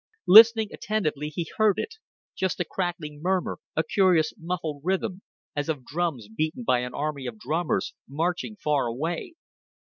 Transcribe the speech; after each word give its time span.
Listening 0.27 0.69
attentively 0.73 1.29
he 1.29 1.51
heard 1.57 1.77
it 1.77 1.97
just 2.35 2.59
a 2.59 2.65
crackling 2.65 3.21
murmur, 3.21 3.59
a 3.75 3.83
curious 3.83 4.33
muffled 4.35 4.81
rhythm, 4.83 5.21
as 5.55 5.69
of 5.69 5.85
drums 5.85 6.27
beaten 6.27 6.63
by 6.63 6.79
an 6.79 6.95
army 6.95 7.27
of 7.27 7.37
drummers 7.37 7.93
marching 8.07 8.55
far 8.55 8.87
away. 8.87 9.35